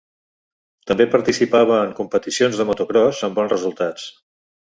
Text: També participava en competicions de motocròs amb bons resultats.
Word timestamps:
També 0.91 1.05
participava 1.15 1.77
en 1.89 1.93
competicions 1.99 2.63
de 2.63 2.67
motocròs 2.71 3.21
amb 3.29 3.39
bons 3.43 3.53
resultats. 3.55 4.09